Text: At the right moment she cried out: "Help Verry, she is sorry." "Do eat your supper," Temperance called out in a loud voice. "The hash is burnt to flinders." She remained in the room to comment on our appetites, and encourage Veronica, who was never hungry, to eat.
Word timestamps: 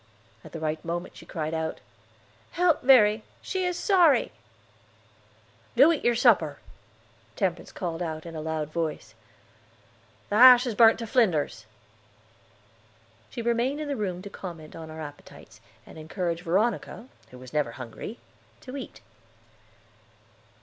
At 0.43 0.51
the 0.51 0.59
right 0.59 0.83
moment 0.83 1.15
she 1.15 1.27
cried 1.27 1.53
out: 1.53 1.79
"Help 2.53 2.81
Verry, 2.81 3.23
she 3.39 3.65
is 3.65 3.77
sorry." 3.77 4.31
"Do 5.75 5.91
eat 5.91 6.03
your 6.03 6.15
supper," 6.15 6.57
Temperance 7.35 7.71
called 7.71 8.01
out 8.01 8.25
in 8.25 8.35
a 8.35 8.41
loud 8.41 8.69
voice. 8.71 9.13
"The 10.31 10.39
hash 10.39 10.65
is 10.65 10.73
burnt 10.73 10.97
to 10.97 11.05
flinders." 11.05 11.67
She 13.29 13.43
remained 13.43 13.79
in 13.79 13.87
the 13.89 13.95
room 13.95 14.23
to 14.23 14.29
comment 14.31 14.75
on 14.75 14.89
our 14.89 15.01
appetites, 15.01 15.61
and 15.85 15.99
encourage 15.99 16.41
Veronica, 16.41 17.07
who 17.29 17.37
was 17.37 17.53
never 17.53 17.73
hungry, 17.73 18.17
to 18.61 18.75
eat. 18.75 19.01